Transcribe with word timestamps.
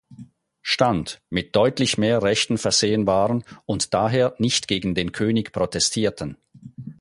Stand, 0.63 1.21
mit 1.29 1.55
deutlich 1.55 1.99
mehr 1.99 2.23
Rechten 2.23 2.57
versehen 2.57 3.05
waren 3.05 3.43
und 3.67 3.93
daher 3.93 4.33
nicht 4.39 4.67
gegen 4.67 4.95
den 4.95 5.11
König 5.11 5.51
protestierten. 5.53 6.37